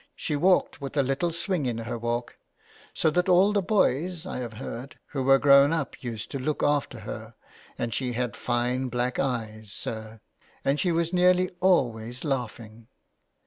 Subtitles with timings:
[0.14, 2.36] "She walked with a little swing in her walk,
[2.92, 6.62] so that all the boys, I have, heard, who were grown up used to look
[6.62, 7.34] after her
[7.78, 10.20] and she had fine black eyes, sir,
[10.62, 12.88] and she was nearly always laughing.